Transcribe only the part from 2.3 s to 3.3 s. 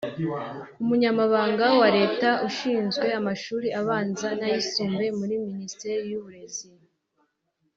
Ushinzwe